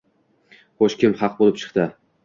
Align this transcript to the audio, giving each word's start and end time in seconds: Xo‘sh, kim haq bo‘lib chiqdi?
Xo‘sh, 0.79 0.97
kim 1.03 1.15
haq 1.23 1.39
bo‘lib 1.43 1.65
chiqdi? 1.65 1.91